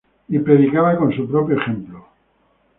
Y 0.29 0.39
predicaba 0.39 0.97
con 0.97 1.13
su 1.15 1.29
propio 1.29 1.59
ejemplo. 1.59 2.05